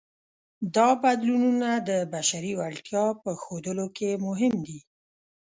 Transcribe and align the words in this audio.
دا 0.75 0.89
بدلونونه 1.03 1.69
د 1.89 1.91
بشري 2.13 2.53
وړتیا 2.59 3.05
په 3.23 3.31
ښودلو 3.41 3.87
کې 3.97 4.11
مهم 4.25 4.53
دي. 4.67 4.79